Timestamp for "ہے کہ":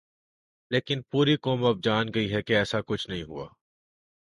2.33-2.53